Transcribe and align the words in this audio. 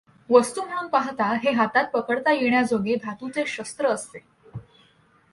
वस्तू 0.29 0.61
म्हणून 0.61 0.87
पाहता, 0.87 1.25
हे 1.43 1.51
हातात 1.51 1.85
पकडता 1.93 2.31
येण्याजोगे 2.31 2.95
धातूचे 2.95 3.43
शस्त्र 3.47 3.87
असते. 3.87 4.19